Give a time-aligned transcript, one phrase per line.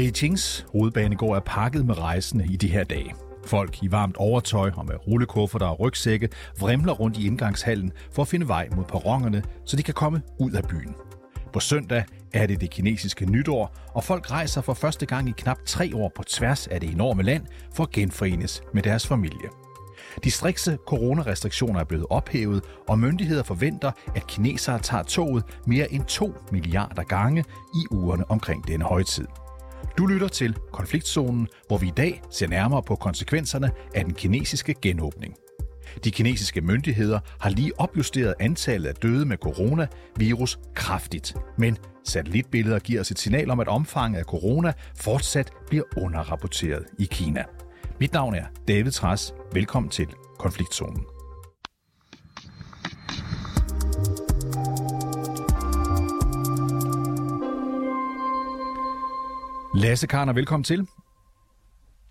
[0.00, 3.14] Beijings hovedbanegård er pakket med rejsende i de her dage.
[3.46, 6.28] Folk i varmt overtøj og med rullekufferter og rygsække
[6.60, 10.50] vrimler rundt i indgangshallen for at finde vej mod perronerne, så de kan komme ud
[10.52, 10.94] af byen.
[11.52, 15.58] På søndag er det det kinesiske nytår, og folk rejser for første gang i knap
[15.66, 19.48] tre år på tværs af det enorme land for at genforenes med deres familie.
[20.24, 26.04] De strikse coronarestriktioner er blevet ophævet, og myndigheder forventer, at kinesere tager toget mere end
[26.04, 27.44] 2 milliarder gange
[27.74, 29.26] i ugerne omkring denne højtid.
[29.98, 34.74] Du lytter til Konfliktzonen, hvor vi i dag ser nærmere på konsekvenserne af den kinesiske
[34.82, 35.34] genåbning.
[36.04, 43.00] De kinesiske myndigheder har lige opjusteret antallet af døde med coronavirus kraftigt, men satellitbilleder giver
[43.00, 47.44] os et signal om, at omfanget af corona fortsat bliver underrapporteret i Kina.
[48.00, 49.34] Mit navn er David Træs.
[49.52, 50.06] Velkommen til
[50.38, 51.19] Konfliktzonen.
[59.74, 60.86] Lasse Karner, velkommen til.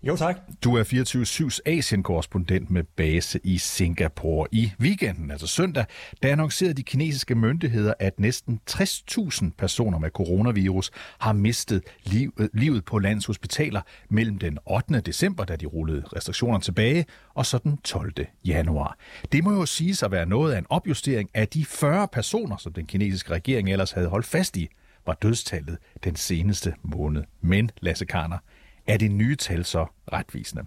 [0.02, 0.36] Jo, tak.
[0.64, 4.48] Du er 24-7's Asien-korrespondent med base i Singapore.
[4.52, 5.84] I weekenden, altså søndag,
[6.22, 12.84] der annoncerede de kinesiske myndigheder, at næsten 60.000 personer med coronavirus har mistet livet, livet
[12.84, 15.00] på landets hospitaler mellem den 8.
[15.00, 18.12] december, da de rullede restriktionerne tilbage, og så den 12.
[18.44, 18.96] januar.
[19.32, 22.72] Det må jo siges at være noget af en opjustering af de 40 personer, som
[22.72, 24.68] den kinesiske regering ellers havde holdt fast i,
[25.06, 27.24] var dødstallet den seneste måned.
[27.40, 28.38] Men, Lasse Karner,
[28.86, 30.64] er det nye tal så retvisende?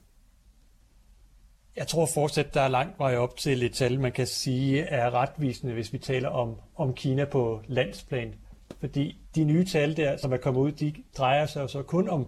[1.76, 5.14] Jeg tror fortsat, der er langt vej op til et tal, man kan sige er
[5.14, 8.34] retvisende, hvis vi taler om, om Kina på landsplan.
[8.80, 12.28] Fordi de nye tal der, som er kommet ud, de drejer sig så kun om,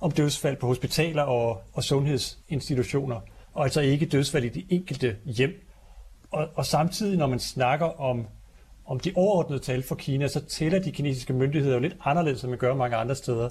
[0.00, 3.20] om dødsfald på hospitaler og, og sundhedsinstitutioner,
[3.52, 5.68] og altså ikke dødsfald i de enkelte hjem.
[6.30, 8.26] Og, og samtidig, når man snakker om,
[8.86, 12.50] om de overordnede tal for Kina, så tæller de kinesiske myndigheder jo lidt anderledes, end
[12.50, 13.48] man gør mange andre steder.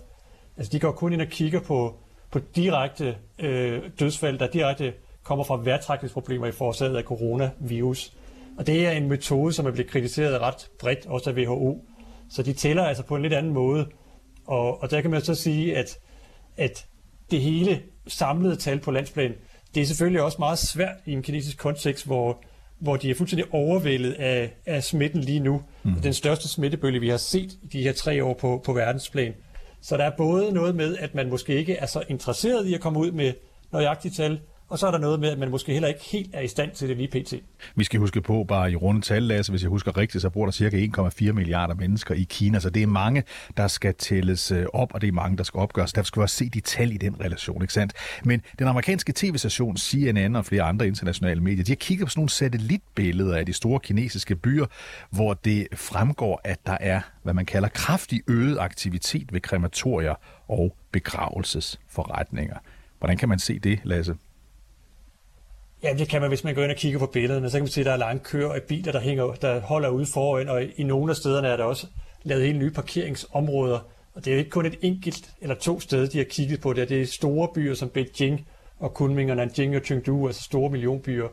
[0.58, 1.96] Altså de går kun ind og kigger på,
[2.32, 4.94] på direkte øh, dødsfald, der direkte
[5.24, 8.14] kommer fra værtrækningsproblemer i forårsaget af coronavirus.
[8.58, 11.86] Og det er en metode, som er blevet kritiseret ret bredt, også af WHO.
[12.30, 13.88] Så de tæller altså på en lidt anden måde.
[14.46, 15.98] Og, og der kan man så sige, at,
[16.58, 16.86] at
[17.32, 19.34] det hele samlede tal på landsplan,
[19.76, 22.44] det er selvfølgelig også meget svært i en kinesisk kontekst, hvor,
[22.84, 25.62] hvor de er fuldstændig overvældet af, af smitten lige nu.
[25.84, 25.96] Mm.
[25.96, 29.34] Den største smittebølge, vi har set i de her tre år på, på verdensplan.
[29.82, 32.82] Så der er både noget med, at man måske ikke er så interesseret i at
[32.82, 33.34] komme ud med
[33.72, 34.40] nøjagtige tal,
[34.74, 36.72] og så er der noget med, at man måske heller ikke helt er i stand
[36.72, 37.34] til det lige pt.
[37.76, 40.46] Vi skal huske på, bare i runde tal, Lasse, hvis jeg husker rigtigt, så bor
[40.46, 43.24] der cirka 1,4 milliarder mennesker i Kina, så det er mange,
[43.58, 45.94] der skal tælles øh, op, og det er mange, der skal opgøres.
[45.94, 47.94] Derfor skal vi også se de tal i den relation, ikke sandt?
[48.26, 52.20] Men den amerikanske tv-station CNN og flere andre internationale medier, de har kigget på sådan
[52.20, 54.66] nogle satellitbilleder af de store kinesiske byer,
[55.10, 60.16] hvor det fremgår, at der er, hvad man kalder kraftig øget aktivitet ved krematorier
[60.48, 62.58] og begravelsesforretninger.
[63.00, 64.16] Hvordan kan man se det, Lasse?
[65.84, 67.50] Ja, det kan man, hvis man går ind og kigger på billederne.
[67.50, 69.90] Så kan man se, at der er lange køer af biler, der, hænger, der holder
[69.90, 71.88] ude foran, og i nogle af stederne er der også
[72.24, 73.80] lavet helt nye parkeringsområder.
[74.16, 76.74] Og det er jo ikke kun et enkelt eller to steder, de har kigget på
[76.74, 76.90] det.
[76.90, 78.48] Det er store byer som Beijing
[78.80, 81.28] og Kunming og Nanjing og Chengdu, altså store millionbyer.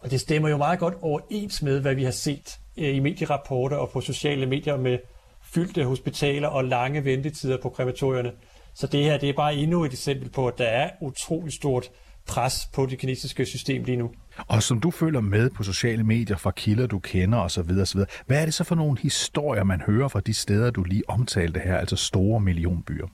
[0.00, 3.76] Og det stemmer jo meget godt overens med, hvad vi har set øh, i medierapporter
[3.76, 4.98] og på sociale medier med
[5.42, 8.32] fyldte hospitaler og lange ventetider på krematorierne.
[8.74, 11.90] Så det her det er bare endnu et eksempel på, at der er utrolig stort
[12.26, 14.10] pres på det kinesiske system lige nu.
[14.46, 18.40] Og som du følger med på sociale medier fra kilder, du kender osv., osv., hvad
[18.40, 21.76] er det så for nogle historier, man hører fra de steder, du lige omtalte her,
[21.76, 23.06] altså store millionbyer?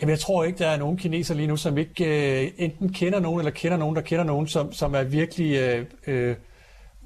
[0.00, 3.20] Jamen, jeg tror ikke, der er nogen kineser lige nu, som ikke øh, enten kender
[3.20, 6.36] nogen, eller kender nogen, der kender nogen, som, som er virkelig øh, øh,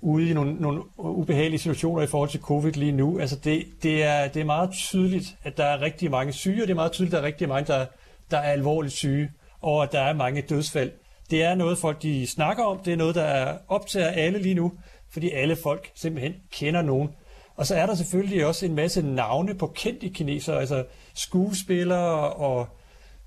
[0.00, 3.18] ude i nogle, nogle ubehagelige situationer i forhold til covid lige nu.
[3.18, 6.66] Altså, det, det, er, det er meget tydeligt, at der er rigtig mange syge, og
[6.66, 7.86] det er meget tydeligt, at der er rigtig mange, der,
[8.30, 9.30] der er alvorligt syge
[9.62, 10.90] og at der er mange dødsfald.
[11.30, 12.78] Det er noget, folk de snakker om.
[12.84, 14.72] Det er noget, der er optager alle lige nu,
[15.10, 17.10] fordi alle folk simpelthen kender nogen.
[17.56, 20.84] Og så er der selvfølgelig også en masse navne på kendte kinesere, altså
[21.14, 22.66] skuespillere og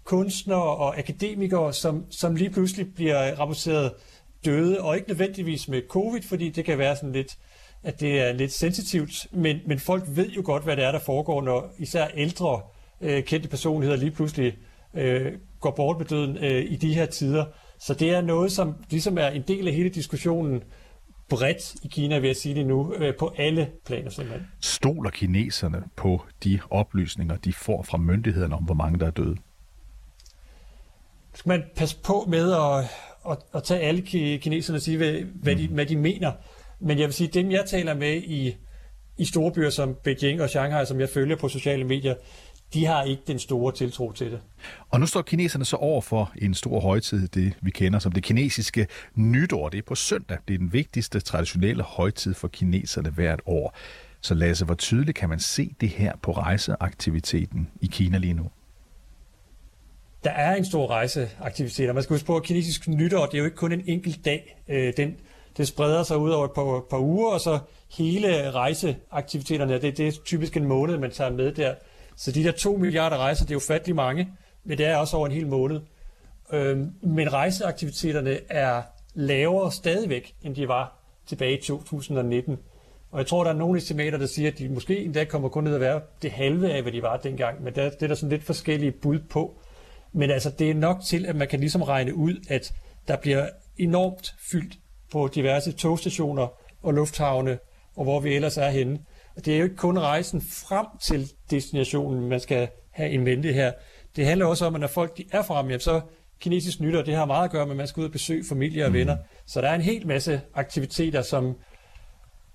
[0.04, 3.92] kunstnere og akademikere, som, som lige pludselig bliver rapporteret
[4.46, 7.38] døde, og ikke nødvendigvis med covid, fordi det kan være sådan lidt,
[7.84, 11.00] at det er lidt sensitivt, men, men folk ved jo godt, hvad det er, der
[11.00, 12.62] foregår, når især ældre
[13.02, 14.58] øh, kendte personligheder lige pludselig
[14.94, 15.34] øh,
[15.66, 17.46] går bort med døden øh, i de her tider.
[17.80, 20.64] Så det er noget, som ligesom er en del af hele diskussionen
[21.30, 24.48] bredt i Kina, vil jeg sige det nu, øh, på alle planer simpelthen.
[24.62, 29.38] Stoler kineserne på de oplysninger, de får fra myndighederne om, hvor mange der er døde?
[31.34, 32.86] Skal man passe på med at,
[33.32, 34.02] at, at tage alle
[34.38, 35.74] kineserne og sige, hvad, hvad, de, mm.
[35.74, 36.32] hvad de mener.
[36.80, 38.56] Men jeg vil sige, dem jeg taler med i,
[39.18, 42.16] i store byer som Beijing og Shanghai, som jeg følger på sociale medier,
[42.74, 44.40] de har ikke den store tiltro til det.
[44.90, 48.24] Og nu står kineserne så over for en stor højtid, det vi kender som det
[48.24, 49.70] kinesiske nytår.
[49.70, 50.38] Det er på søndag.
[50.48, 53.76] Det er den vigtigste traditionelle højtid for kineserne hvert år.
[54.22, 58.50] Så Lasse, hvor tydeligt kan man se det her på rejseaktiviteten i Kina lige nu?
[60.24, 63.38] Der er en stor rejseaktivitet, og man skal huske på, at kinesisk nytår, det er
[63.38, 64.58] jo ikke kun en enkelt dag.
[64.68, 65.16] Øh, den,
[65.58, 67.60] det spreder sig ud over et par, par uger, og så
[67.98, 71.74] hele rejseaktiviteterne, det, det er typisk en måned, man tager med der.
[72.16, 74.30] Så de der 2 milliarder rejser, det er jo fattelig mange,
[74.64, 75.82] men det er også over en hel måned.
[76.54, 78.82] Øhm, men rejseaktiviteterne er
[79.14, 82.58] lavere stadigvæk, end de var tilbage i 2019.
[83.12, 85.64] Og jeg tror, der er nogle estimater, der siger, at de måske endda kommer kun
[85.64, 87.64] ned at være det halve af, hvad de var dengang.
[87.64, 89.60] Men der, det er der sådan lidt forskellige bud på.
[90.14, 92.74] Men altså, det er nok til, at man kan ligesom regne ud, at
[93.08, 94.78] der bliver enormt fyldt
[95.12, 96.48] på diverse togstationer
[96.84, 97.60] og lufthavne,
[97.96, 99.00] og hvor vi ellers er henne.
[99.36, 103.72] Det er jo ikke kun rejsen frem til destinationen, man skal have en mente her.
[104.16, 106.02] Det handler også om, at når folk de er fremme, jamen, så
[106.40, 108.86] kinesisk nytår, det har meget at gøre med, at man skal ud og besøge familie
[108.86, 109.16] og venner.
[109.16, 109.22] Mm.
[109.46, 111.56] Så der er en hel masse aktiviteter, som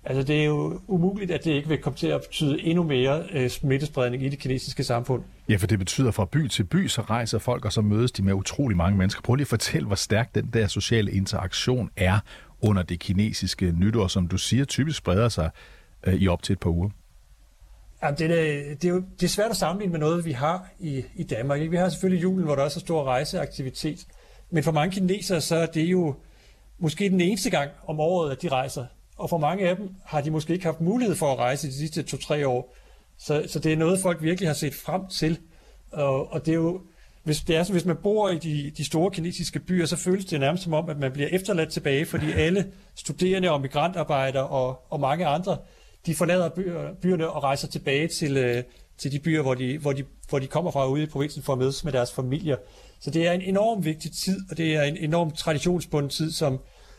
[0.04, 3.22] Altså, det er jo umuligt, at det ikke vil komme til at betyde endnu mere
[3.32, 5.22] øh, smittespredning i det kinesiske samfund.
[5.48, 8.22] Ja, for det betyder fra by til by, så rejser folk, og så mødes de
[8.22, 9.22] med utrolig mange mennesker.
[9.22, 12.18] Prøv lige at fortælle, hvor stærk den der sociale interaktion er
[12.60, 15.50] under det kinesiske nytår, som du siger, typisk spreder sig
[16.06, 16.90] øh, i op til et par uger.
[18.02, 20.32] Jamen, det, er, øh, det, er jo, det er svært at sammenligne med noget, vi
[20.32, 21.60] har i, i Danmark.
[21.60, 21.70] Ikke?
[21.70, 24.06] Vi har selvfølgelig julen, hvor der også er stor rejseaktivitet.
[24.50, 26.14] Men for mange kinesere, så er det jo
[26.78, 28.84] måske den eneste gang om året, at de rejser
[29.20, 31.72] og for mange af dem har de måske ikke haft mulighed for at rejse de
[31.72, 32.74] sidste to-tre år.
[33.18, 35.38] Så, så det er noget, folk virkelig har set frem til.
[35.92, 36.80] Og, og det er jo,
[37.22, 40.24] hvis, det er så, hvis man bor i de, de store kinesiske byer, så føles
[40.24, 44.86] det nærmest som om, at man bliver efterladt tilbage, fordi alle studerende og migrantarbejdere og,
[44.90, 45.58] og mange andre,
[46.06, 46.48] de forlader
[47.02, 48.62] byerne og rejser tilbage til, øh,
[48.98, 51.52] til de byer, hvor de, hvor, de, hvor de kommer fra ude i provinsen for
[51.52, 52.56] at mødes med deres familier.
[53.00, 56.58] Så det er en enorm vigtig tid, og det er en enorm traditionsbunden tid, som,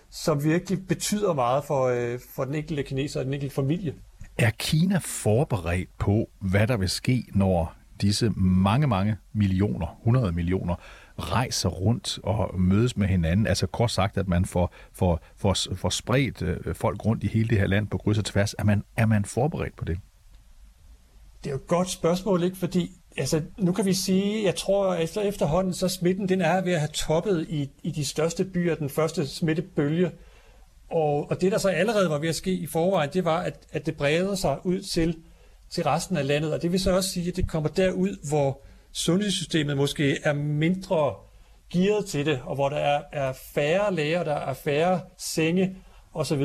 [0.09, 3.93] som virkelig betyder meget for, øh, for den enkelte kineser og den enkelte familie.
[4.37, 10.75] Er Kina forberedt på, hvad der vil ske, når disse mange, mange millioner, 100 millioner,
[11.21, 13.47] rejser rundt og mødes med hinanden?
[13.47, 17.49] Altså kort sagt, at man får, får, får, får spredt øh, folk rundt i hele
[17.49, 18.55] det her land på kryds og tværs.
[18.59, 19.97] Er man, er man forberedt på det?
[21.43, 22.57] Det er jo et godt spørgsmål, ikke?
[22.57, 26.73] Fordi altså, nu kan vi sige, jeg tror efter efterhånden, så smitten den er ved
[26.73, 30.11] at have toppet i, i de største byer, den første smittebølge.
[30.89, 33.55] Og, og det, der så allerede var ved at ske i forvejen, det var, at,
[33.71, 35.17] at det breder sig ud til,
[35.69, 36.53] til resten af landet.
[36.53, 38.61] Og det vil så også sige, at det kommer derud, hvor
[38.93, 41.15] sundhedssystemet måske er mindre
[41.73, 45.75] gearet til det, og hvor der er, er færre læger, der er færre senge
[46.13, 46.41] osv.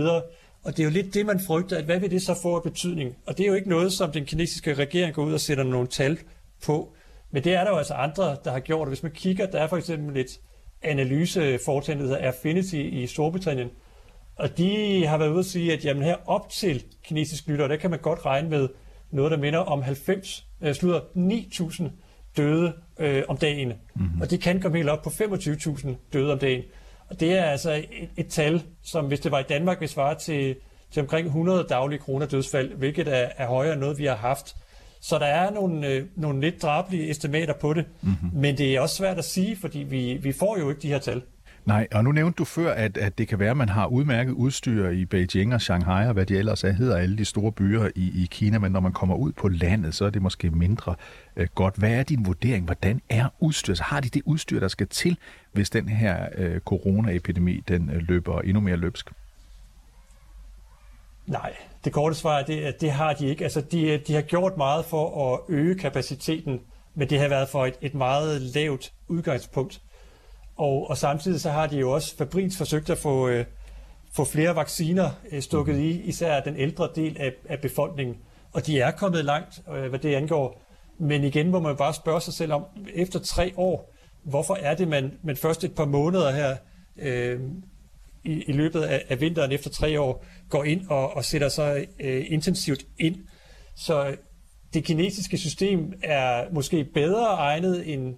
[0.64, 2.62] Og det er jo lidt det, man frygter, at hvad vil det så få af
[2.62, 3.16] betydning?
[3.26, 5.88] Og det er jo ikke noget, som den kinesiske regering går ud og sætter nogle
[5.88, 6.18] tal
[6.64, 6.92] på.
[7.30, 8.88] Men det er der jo altså andre, der har gjort.
[8.88, 10.40] Hvis man kigger, der er for eksempel et
[10.82, 13.70] analyseforetagende, der hedder Affinity i Storbritannien,
[14.36, 17.76] og de har været ude at sige, at jamen her op til kinesisk nytår, der
[17.76, 18.68] kan man godt regne med
[19.10, 21.84] noget, der minder om 90, øh, slutter 9.000
[22.36, 23.72] døde øh, om dagen.
[23.94, 24.20] Mm-hmm.
[24.20, 26.62] Og det kan komme helt op på 25.000 døde om dagen.
[27.08, 30.14] Og det er altså et, et tal, som hvis det var i Danmark, vil svare
[30.14, 30.56] til,
[30.90, 34.56] til omkring 100 daglige kroner dødsfald, hvilket er, er højere end noget, vi har haft
[35.00, 38.30] så der er nogle, øh, nogle lidt drabelige estimater på det, mm-hmm.
[38.32, 40.98] men det er også svært at sige, fordi vi, vi får jo ikke de her
[40.98, 41.22] tal.
[41.66, 44.32] Nej, og nu nævnte du før, at, at det kan være, at man har udmærket
[44.32, 47.88] udstyr i Beijing og Shanghai, og hvad de ellers er, hedder alle de store byer
[47.94, 50.94] i, i Kina, men når man kommer ud på landet, så er det måske mindre
[51.36, 51.76] øh, godt.
[51.76, 52.64] Hvad er din vurdering?
[52.64, 53.74] Hvordan er udstyr?
[53.74, 55.18] Så har de det udstyr, der skal til,
[55.52, 59.10] hvis den her øh, coronaepidemi den øh, løber endnu mere løbsk?
[61.26, 63.44] Nej, det korte svar er, det, det har de ikke.
[63.44, 66.60] Altså, de, de har gjort meget for at øge kapaciteten,
[66.94, 69.80] men det har været for et, et meget lavt udgangspunkt.
[70.56, 73.44] Og, og samtidig så har de jo også fabriks forsøgt at få, øh,
[74.16, 78.16] få flere vacciner øh, stukket i, især den ældre del af, af befolkningen.
[78.52, 80.62] Og de er kommet langt, øh, hvad det angår.
[80.98, 84.88] Men igen må man bare spørge sig selv om, efter tre år, hvorfor er det,
[84.88, 86.56] man, man først et par måneder her
[86.98, 87.40] øh,
[88.24, 91.86] i, i løbet af, af vinteren efter tre år går ind og, og sætter sig
[92.00, 93.16] øh, intensivt ind.
[93.74, 94.16] Så
[94.74, 98.14] det kinesiske system er måske bedre egnet end,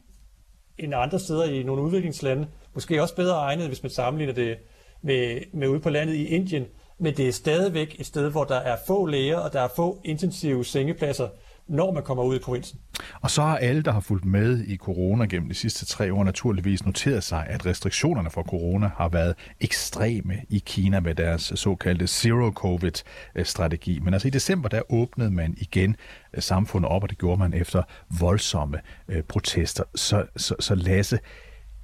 [0.78, 2.46] end andre steder i nogle udviklingslande.
[2.74, 4.56] Måske også bedre egnet, hvis man sammenligner det
[5.02, 6.66] med, med ude på landet i Indien.
[6.98, 10.00] Men det er stadigvæk et sted, hvor der er få læger, og der er få
[10.04, 11.28] intensive sengepladser,
[11.68, 12.78] når man kommer ud i provinsen.
[13.20, 16.24] Og så har alle, der har fulgt med i corona gennem de sidste tre år,
[16.24, 22.06] naturligvis noteret sig, at restriktionerne for corona har været ekstreme i Kina med deres såkaldte
[22.06, 23.98] zero-covid-strategi.
[23.98, 25.96] Men altså i december, der åbnede man igen
[26.34, 27.82] øh, samfundet op, og det gjorde man efter
[28.20, 29.84] voldsomme øh, protester.
[29.94, 31.18] Så, så, så Lasse,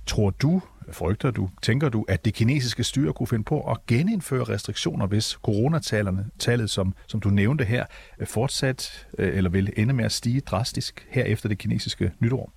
[0.07, 4.45] tror du, frygter du, tænker du, at det kinesiske styre kunne finde på at genindføre
[4.45, 7.85] restriktioner, hvis coronatallet, tallet, som, som du nævnte her,
[8.19, 12.53] øh, fortsat øh, eller vil ende med at stige drastisk her efter det kinesiske nytår?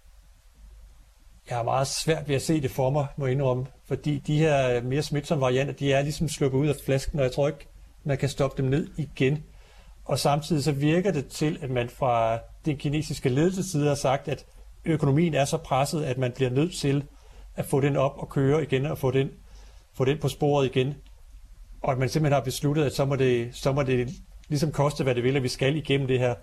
[1.50, 4.38] Jeg har meget svært ved at se det for mig, må jeg indrømme, fordi de
[4.38, 7.68] her mere smitsomme varianter, de er ligesom sluppet ud af flasken, og jeg tror ikke,
[8.04, 9.44] man kan stoppe dem ned igen.
[10.06, 14.46] Og samtidig så virker det til, at man fra den kinesiske ledelsesside har sagt, at
[14.86, 17.04] økonomien er så presset, at man bliver nødt til
[17.58, 19.30] at få den op og køre igen og få den,
[19.94, 20.94] få den på sporet igen.
[21.82, 24.10] Og at man simpelthen har besluttet, at så må det, så må det
[24.50, 26.36] ligesom koste, hvad det vil, at vi skal igennem det her.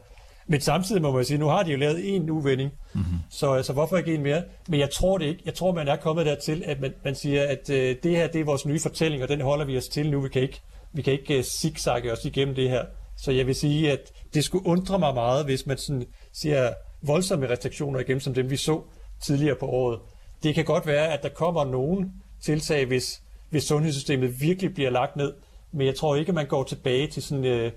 [0.46, 3.18] Men samtidig må man sige, nu har de jo lavet en uvending, mm-hmm.
[3.30, 4.42] så altså, hvorfor ikke en mere?
[4.68, 5.42] Men jeg tror det ikke.
[5.44, 8.40] Jeg tror, man er kommet dertil, at man, man siger, at øh, det her det
[8.40, 10.20] er vores nye fortælling, og den holder vi os til nu.
[10.20, 10.60] Vi kan ikke,
[10.92, 12.84] vi kan ikke uh, zigzagge os igennem det her.
[13.16, 17.48] Så jeg vil sige, at det skulle undre mig meget, hvis man sådan siger voldsomme
[17.48, 18.82] restriktioner igennem, som dem vi så
[19.22, 19.98] tidligere på året
[20.44, 25.16] det kan godt være, at der kommer nogen tiltag, hvis, hvis sundhedssystemet virkelig bliver lagt
[25.16, 25.32] ned,
[25.72, 27.72] men jeg tror ikke, at man går tilbage til sådan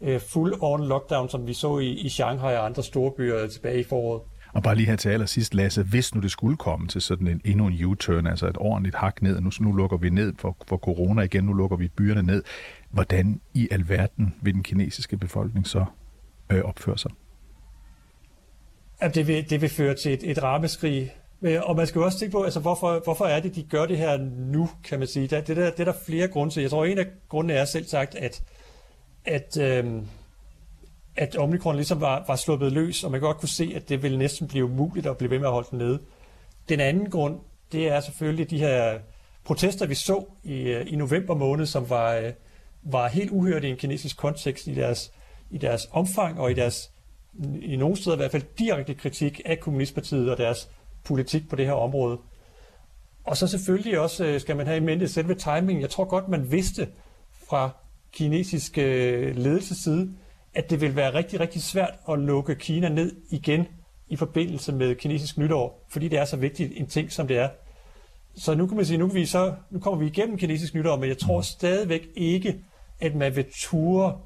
[0.00, 3.80] uh, uh, full-on lockdown, som vi så i, i Shanghai og andre store byer tilbage
[3.80, 4.22] i foråret.
[4.52, 7.40] Og bare lige her til allersidst, Lasse, hvis nu det skulle komme til sådan en
[7.44, 10.76] endnu en U-turn, altså et ordentligt hak ned, nu, nu lukker vi ned for, for
[10.76, 12.42] corona igen, nu lukker vi byerne ned,
[12.90, 15.84] hvordan i alverden vil den kinesiske befolkning så
[16.50, 17.10] øh, opføre sig?
[19.00, 21.98] At det, vil, det vil føre til et, et rammeskrig Øh, Øh, og man skal
[21.98, 24.98] jo også tænke på, altså, hvorfor, hvorfor er det, de gør det her nu, kan
[24.98, 25.26] man sige.
[25.26, 26.60] Det, det, der, det er der flere grunde til.
[26.60, 28.42] Jeg tror, en af grundene er selv sagt, at,
[29.24, 30.06] at, øhm,
[31.16, 34.02] at omikron ligesom var, var sluppet løs, og man kan godt kunne se, at det
[34.02, 35.98] ville næsten blive umuligt at blive ved med at holde den nede.
[36.68, 37.40] Den anden grund,
[37.72, 38.98] det er selvfølgelig de her
[39.44, 42.32] protester, vi så i, øh, i november måned, som var, øh,
[42.82, 45.12] var helt uhørt i en kinesisk kontekst i deres,
[45.50, 46.90] i deres omfang og i deres,
[47.62, 50.70] i nogle steder i hvert fald, direkte kritik af Kommunistpartiet og deres
[51.04, 52.18] politik på det her område.
[53.24, 55.80] Og så selvfølgelig også øh, skal man have i mente selve timingen.
[55.80, 56.88] Jeg tror godt, man vidste
[57.48, 57.70] fra
[58.12, 60.10] kinesisk øh, ledelsesside,
[60.54, 63.66] at det vil være rigtig, rigtig svært at lukke Kina ned igen
[64.08, 67.48] i forbindelse med kinesisk nytår, fordi det er så vigtigt en ting, som det er.
[68.34, 70.96] Så nu kan man sige, nu, kan vi så, nu kommer vi igennem kinesisk nytår,
[70.96, 72.60] men jeg tror stadigvæk ikke,
[73.00, 74.18] at man vil ture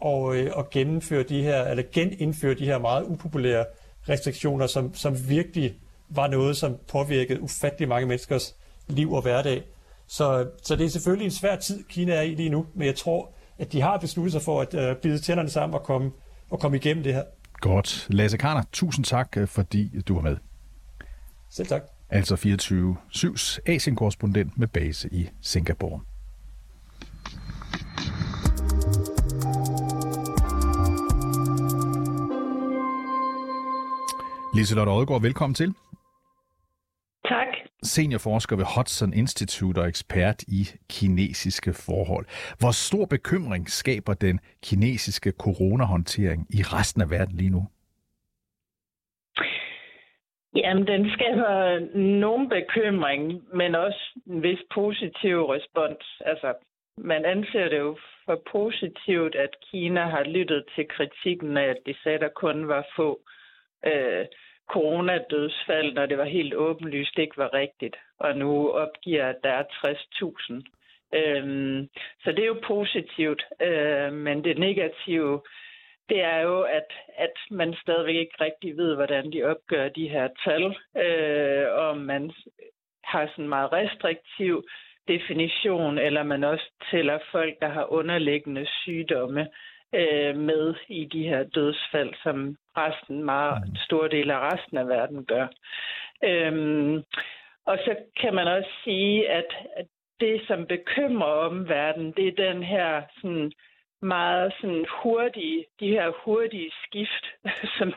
[0.00, 3.64] og, øh, og gennemføre de her, eller genindføre de her meget upopulære
[4.08, 5.74] restriktioner, som, som virkelig
[6.10, 8.54] var noget, som påvirkede ufattelig mange menneskers
[8.88, 9.62] liv og hverdag.
[10.06, 12.96] Så, så det er selvfølgelig en svær tid, Kina er i lige nu, men jeg
[12.96, 16.10] tror, at de har besluttet sig for at uh, bide tænderne sammen og komme,
[16.50, 17.22] og komme igennem det her.
[17.52, 18.06] Godt.
[18.10, 20.36] Lasse Karner, tusind tak, øh, fordi du var med.
[21.50, 21.82] Selv tak.
[22.10, 26.00] Altså 24-7's Asien-korrespondent med base i Singapore.
[34.54, 35.74] Liselotte Odgaard, velkommen til.
[37.28, 37.48] Tak.
[37.82, 42.26] Seniorforsker ved Hudson Institute og ekspert i kinesiske forhold.
[42.60, 47.62] Hvor stor bekymring skaber den kinesiske coronahåndtering i resten af verden lige nu?
[50.56, 56.20] Jamen, den skaber nogen bekymring, men også en vis positiv respons.
[56.24, 56.54] Altså,
[56.96, 61.94] man anser det jo for positivt, at Kina har lyttet til kritikken af, at de
[62.02, 63.20] sagde, der kun var få
[63.86, 64.26] øh,
[64.68, 67.96] coronadødsfald, når det var helt åbenlyst ikke var rigtigt.
[68.18, 70.62] Og nu opgiver, at der er 60.000.
[71.14, 71.88] Øhm,
[72.24, 73.44] så det er jo positivt.
[73.62, 75.40] Øh, men det negative,
[76.08, 80.28] det er jo, at, at man stadigvæk ikke rigtig ved, hvordan de opgør de her
[80.44, 80.64] tal.
[81.04, 82.32] Øh, og man
[83.04, 84.64] har sådan en meget restriktiv
[85.08, 89.48] definition, eller man også tæller folk, der har underliggende sygdomme
[89.94, 93.76] øh, med i de her dødsfald, som resten, meget mm.
[93.76, 95.46] stor del af resten af verden gør.
[96.24, 96.96] Øhm,
[97.66, 99.86] og så kan man også sige, at, at
[100.20, 103.52] det, som bekymrer om verden, det er den her sådan,
[104.02, 107.24] meget sådan hurtige, de her hurtige skift,
[107.78, 107.92] som,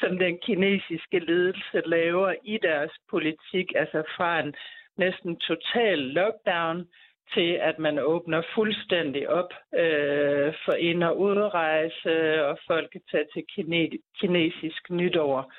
[0.00, 4.54] som den kinesiske ledelse laver i deres politik, altså fra en
[4.96, 6.88] næsten total lockdown
[7.34, 13.26] til, at man åbner fuldstændig op øh, for ind- og udrejse, og folk kan tage
[13.34, 15.52] til kine- kinesisk nytår.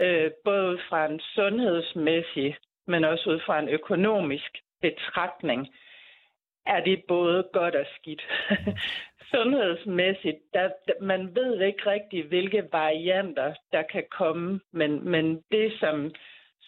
[0.00, 5.68] Øh, både fra en sundhedsmæssig, men også ud fra en økonomisk betragtning,
[6.66, 8.22] er det både godt og skidt.
[9.32, 16.10] Sundhedsmæssigt, der, man ved ikke rigtig, hvilke varianter der kan komme, men, men det, som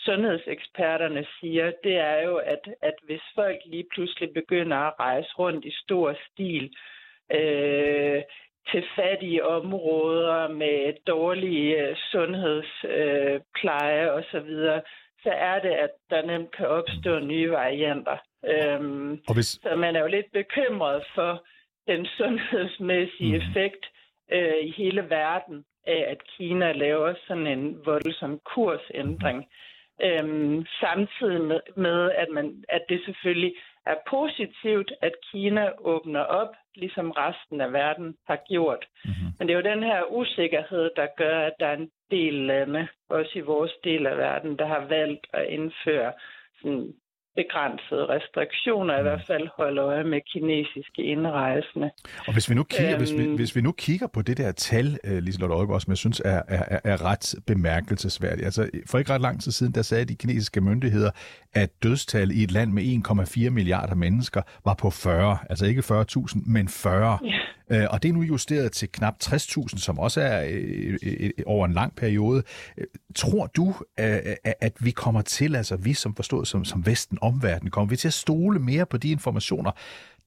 [0.05, 5.65] sundhedseksperterne siger, det er jo, at, at hvis folk lige pludselig begynder at rejse rundt
[5.65, 6.71] i stor stil
[7.33, 8.23] øh,
[8.71, 14.51] til fattige områder med dårlige øh, sundhedspleje øh, osv.,
[15.23, 18.17] så er det, at der nemt kan opstå nye varianter.
[18.45, 19.47] Øhm, og hvis...
[19.47, 21.45] Så man er jo lidt bekymret for
[21.87, 23.43] den sundhedsmæssige mm.
[23.43, 23.87] effekt
[24.33, 29.45] øh, i hele verden af, at Kina laver sådan en voldsom kursændring.
[30.03, 33.55] Øhm, samtidig med, med at, man, at det selvfølgelig
[33.87, 38.87] er positivt, at Kina åbner op, ligesom resten af verden har gjort.
[39.05, 39.31] Mm-hmm.
[39.39, 42.89] Men det er jo den her usikkerhed, der gør, at der er en del lande,
[43.09, 46.13] også i vores del af verden, der har valgt at indføre
[46.63, 46.95] sådan
[47.37, 49.09] begrænsede restriktioner, i mm.
[49.09, 51.91] hvert fald holde øje med kinesiske indrejsende.
[52.27, 53.35] Og hvis vi nu kigger, øhm, hvis vi, øhm.
[53.35, 56.43] hvis vi nu kigger på det der tal, uh, Liselotte Aalgaard, som jeg synes er,
[56.49, 58.45] er, er ret bemærkelsesværdigt.
[58.45, 61.11] Altså, for ikke ret lang tid siden, der sagde de kinesiske myndigheder,
[61.55, 65.39] at dødstal i et land med 1,4 milliarder mennesker var på 40.
[65.51, 67.19] Altså ikke 40.000, men 40.
[67.25, 67.31] Ja.
[67.71, 71.31] Øh, og det er nu justeret til knap 60.000, som også er øh, øh, øh,
[71.47, 72.43] over en lang periode.
[73.15, 73.75] Tror du, uh,
[74.61, 77.71] at vi kommer til, altså vi som forstået som, som Vesten, omverden?
[77.71, 79.71] Kommer vi til at stole mere på de informationer,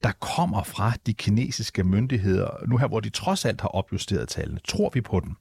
[0.02, 4.60] der kommer fra de kinesiske myndigheder, nu her, hvor de trods alt har opjusteret tallene?
[4.68, 5.36] Tror vi på dem?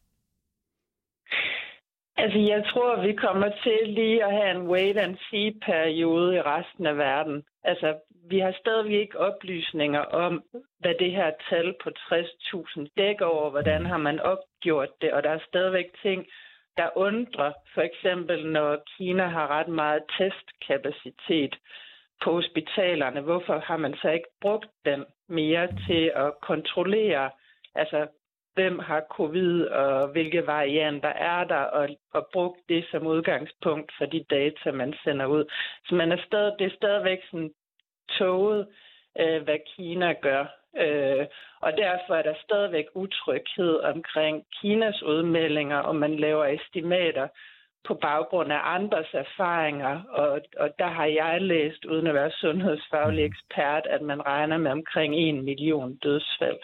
[2.18, 7.44] Altså, jeg tror, vi kommer til lige at have en wait-and-see-periode i resten af verden.
[7.64, 7.98] Altså,
[8.30, 10.44] vi har stadigvæk ikke oplysninger om,
[10.80, 15.30] hvad det her tal på 60.000 dækker over, hvordan har man opgjort det, og der
[15.30, 16.26] er stadigvæk ting,
[16.78, 17.52] der undrer.
[17.74, 21.56] For eksempel, når Kina har ret meget testkapacitet
[22.24, 27.30] på hospitalerne, hvorfor har man så ikke brugt den mere til at kontrollere,
[27.76, 28.08] altså
[28.58, 34.06] hvem har covid, og hvilke varianter er der, og, og brugt det som udgangspunkt for
[34.06, 35.46] de data, man sender ud.
[35.86, 37.52] Så man er stadig, det er stadigvæk sådan
[38.18, 38.68] toget,
[39.20, 40.46] øh, hvad Kina gør.
[40.78, 41.26] Øh,
[41.62, 47.28] og derfor er der stadigvæk utryghed omkring Kinas udmeldinger, og man laver estimater
[47.88, 50.04] på baggrund af andres erfaringer.
[50.04, 53.32] Og, og der har jeg læst, uden at være sundhedsfaglig mm.
[53.32, 56.60] ekspert, at man regner med omkring en million dødsfald.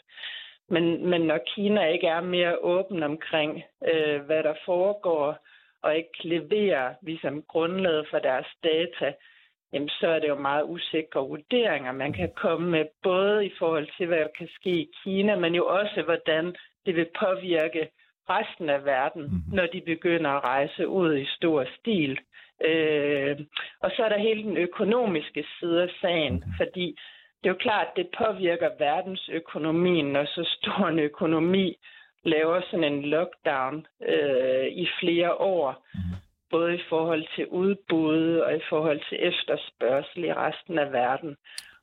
[0.70, 5.38] Men, men når Kina ikke er mere åben omkring, øh, hvad der foregår,
[5.84, 9.14] og ikke leverer ligesom grundlaget for deres data,
[9.74, 13.88] jamen så er det jo meget usikre vurderinger, man kan komme med, både i forhold
[13.98, 17.90] til, hvad der kan ske i Kina, men jo også, hvordan det vil påvirke
[18.30, 19.56] resten af verden, mm-hmm.
[19.56, 22.20] når de begynder at rejse ud i stor stil.
[22.66, 23.40] Øh,
[23.80, 26.98] og så er der hele den økonomiske side af sagen, fordi
[27.44, 31.78] det er jo klart, at det påvirker verdensøkonomien, når så stor en økonomi
[32.24, 35.86] laver sådan en lockdown øh, i flere år.
[36.52, 41.38] Både i forhold til udbud og i forhold til efterspørgsel i resten af verden.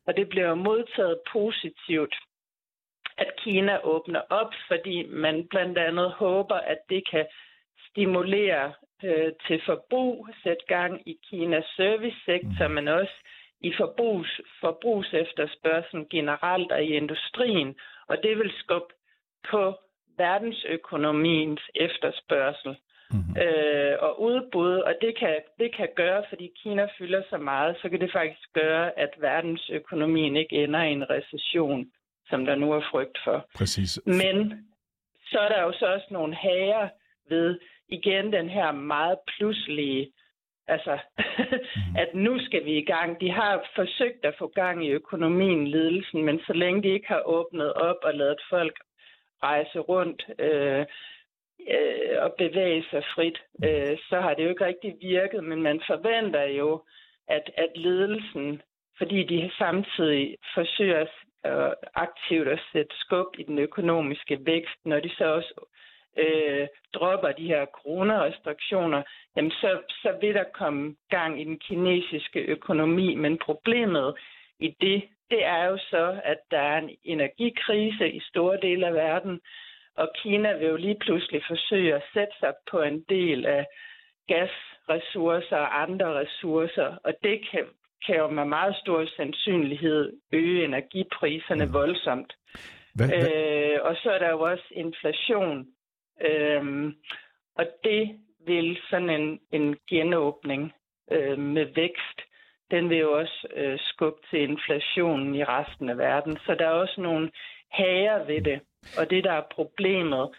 [0.07, 2.15] Og det bliver modtaget positivt,
[3.19, 7.27] at Kina åbner op, fordi man blandt andet håber, at det kan
[7.91, 8.73] stimulere
[9.05, 13.15] øh, til forbrug, sætte gang i Kinas servicesektor, men også
[13.61, 17.75] i forbrugs, forbrugsefterspørgselen generelt og i industrien.
[18.09, 18.95] Og det vil skubbe
[19.51, 19.75] på
[20.19, 22.77] verdensøkonomiens efterspørgsel
[23.11, 23.37] mm-hmm.
[23.43, 27.89] øh, og udbud, og det kan, det kan gøre, fordi Kina fylder så meget, så
[27.89, 31.87] kan det faktisk gøre, at verdensøkonomien ikke ender i en recession,
[32.29, 33.47] som der nu er frygt for.
[33.55, 34.01] Præcis.
[34.07, 34.37] Men
[35.31, 36.89] så er der jo så også nogle hager
[37.29, 40.13] ved igen den her meget pludselige
[40.75, 41.97] Altså, mm.
[42.03, 43.21] at nu skal vi i gang.
[43.21, 47.23] De har forsøgt at få gang i økonomien, ledelsen, men så længe de ikke har
[47.27, 48.77] åbnet op og lavet folk
[49.43, 50.85] rejse rundt, øh,
[51.77, 55.81] øh, at bevæge sig frit, øh, så har det jo ikke rigtig virket, men man
[55.87, 56.83] forventer jo,
[57.29, 58.63] at, at ledelsen,
[58.99, 61.07] fordi de samtidig forsøger
[61.47, 65.55] øh, aktivt at sætte skub i den økonomiske vækst, når de så også
[66.19, 69.03] øh, dropper de her coronarestriktioner,
[69.37, 73.15] jamen så, så vil der komme gang i den kinesiske økonomi.
[73.15, 74.15] Men problemet
[74.59, 78.95] i det, det er jo så, at der er en energikrise i store dele af
[78.95, 79.41] verden,
[79.97, 83.67] og Kina vil jo lige pludselig forsøge at sætte sig på en del af
[84.29, 87.65] gasressourcer og andre ressourcer, og det kan,
[88.07, 91.73] kan jo med meget stor sandsynlighed øge energipriserne mm.
[91.73, 92.33] voldsomt.
[92.95, 93.19] Hvad, hvad?
[93.19, 95.67] Øh, og så er der jo også inflation,
[96.21, 96.95] Øhm,
[97.55, 100.73] og det vil sådan en, en genåbning
[101.13, 102.21] øh, med vækst,
[102.71, 106.39] den vil jo også øh, skubbe til inflationen i resten af verden.
[106.47, 107.31] Så der er også nogle
[107.71, 108.61] hager ved det.
[108.99, 110.31] Og det, der er problemet,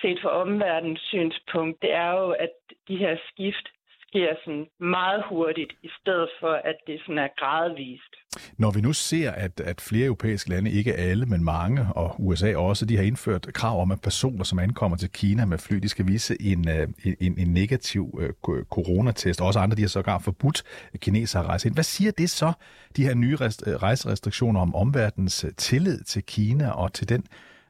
[0.00, 2.50] set fra omverdens synspunkt, det er jo, at
[2.88, 3.68] de her skift
[4.16, 8.12] sker sådan meget hurtigt, i stedet for, at det sådan er gradvist.
[8.58, 12.56] Når vi nu ser, at, at flere europæiske lande, ikke alle, men mange, og USA
[12.56, 15.88] også, de har indført krav om, at personer, som ankommer til Kina med fly, de
[15.88, 16.88] skal vise en, øh,
[17.20, 19.40] en, en negativ uh, coronatest.
[19.40, 20.62] Også andre, de har sågar forbudt
[20.98, 21.74] kinesere at rejse ind.
[21.76, 22.52] Hvad siger det så,
[22.96, 27.24] de her nye øh, rejserestriktioner om omverdens tillid til Kina og til den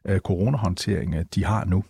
[0.04, 1.84] uh, coronahåndtering, de har nu?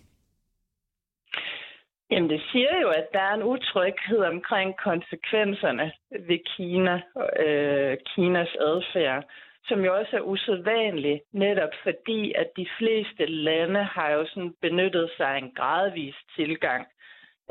[2.11, 7.03] Jamen det siger jo, at der er en utryghed omkring konsekvenserne ved Kina,
[7.47, 9.25] øh, Kinas adfærd,
[9.65, 15.11] som jo også er usædvanlig, netop fordi, at de fleste lande har jo sådan benyttet
[15.17, 16.87] sig af en gradvis tilgang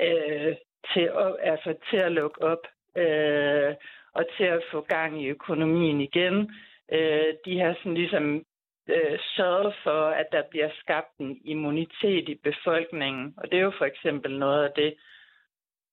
[0.02, 0.56] øh,
[0.94, 2.64] til, at, altså til at lukke op
[2.98, 3.76] øh,
[4.14, 6.52] og til at få gang i økonomien igen.
[6.92, 8.46] Øh, de har sådan ligesom
[8.90, 13.34] øh, sørge for, at der bliver skabt en immunitet i befolkningen.
[13.38, 14.96] Og det er jo for eksempel noget af det,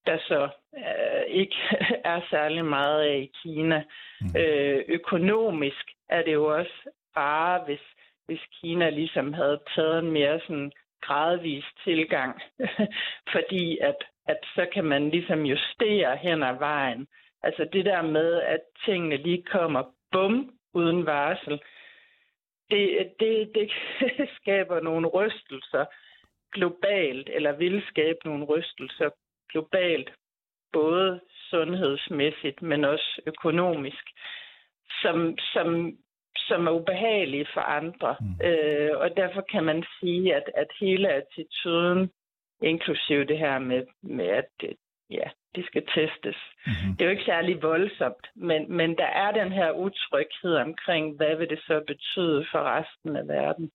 [0.07, 1.57] der så øh, ikke
[2.12, 3.85] er særlig meget af i Kina.
[4.20, 4.40] Mm.
[4.40, 7.81] Øh, økonomisk er det jo også bare, hvis,
[8.26, 12.40] hvis Kina ligesom havde taget en mere sådan gradvis tilgang,
[13.33, 17.07] fordi at, at så kan man ligesom justere hen ad vejen.
[17.42, 21.61] Altså det der med, at tingene lige kommer bum uden varsel,
[22.72, 23.70] det, det, det
[24.40, 25.85] skaber nogle rystelser
[26.52, 29.11] globalt, eller vil skabe nogle rystelser
[29.52, 30.11] globalt,
[30.72, 34.04] både sundhedsmæssigt, men også økonomisk,
[35.02, 35.98] som, som,
[36.37, 38.16] som er ubehagelige for andre.
[38.20, 38.46] Mm.
[38.46, 42.11] Øh, og derfor kan man sige, at, at hele attituden,
[42.62, 44.50] inklusive det her med, med at
[45.11, 46.38] ja, de skal testes.
[46.66, 46.90] Mm-hmm.
[46.96, 51.36] Det er jo ikke særlig voldsomt, men, men der er den her utryghed omkring, hvad
[51.36, 53.70] vil det så betyde for resten af verden.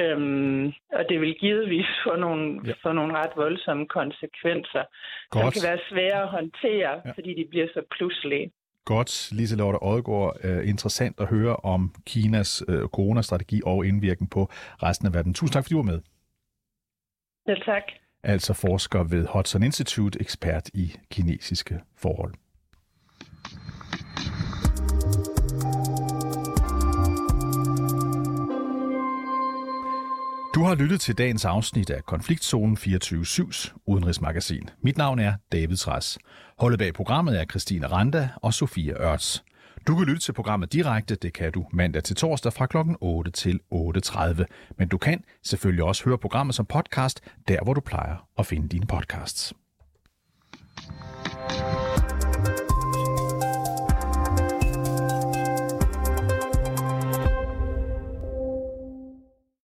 [0.00, 0.66] Øhm,
[0.98, 2.72] og det vil givetvis få nogle, ja.
[2.82, 4.84] få nogle ret voldsomme konsekvenser,
[5.30, 5.42] Godt.
[5.42, 7.10] som kan være svære at håndtere, ja.
[7.16, 8.50] fordi de bliver så pludselige.
[8.84, 10.36] Godt, Liselotte Odgaard.
[10.44, 14.42] Uh, interessant at høre om Kinas uh, coronastrategi og indvirkning på
[14.82, 15.34] resten af verden.
[15.34, 16.00] Tusind tak, fordi du var med.
[17.46, 22.34] Selv tak altså forsker ved Hudson Institute, ekspert i kinesiske forhold.
[30.54, 34.68] Du har lyttet til dagens afsnit af Konfliktzonen 24-7's udenrigsmagasin.
[34.82, 36.18] Mit navn er David Træs.
[36.58, 39.44] Holdet bag programmet er Christine Randa og Sofia Ørts.
[39.86, 42.76] Du kan lytte til programmet direkte, det kan du mandag til torsdag fra kl.
[43.00, 44.44] 8 til 8.30.
[44.78, 48.68] Men du kan selvfølgelig også høre programmet som podcast, der hvor du plejer at finde
[48.68, 49.54] dine podcasts.
[51.48, 51.83] thank you